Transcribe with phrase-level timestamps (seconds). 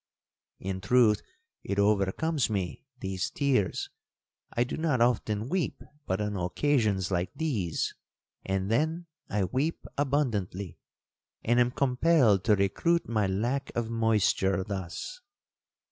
[0.59, 1.21] In truth,
[1.63, 7.93] it overcomes me—these tears—I do not often weep but on occasions like these,
[8.43, 10.79] and then I weep abundantly,
[11.43, 15.21] and am compelled to recruit my lack of moisture thus.'